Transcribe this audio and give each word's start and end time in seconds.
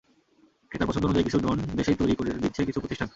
ক্রেতার 0.71 0.87
পছন্দ 0.87 1.05
অনুযায়ী 1.05 1.23
কিছু 1.23 1.39
ড্রোন 1.39 1.57
দেশেই 1.75 1.95
তৈরি 1.95 2.15
করে 2.15 2.29
দিচ্ছে 2.33 2.61
কিছু 2.65 2.79
প্রতিষ্ঠান। 2.79 3.09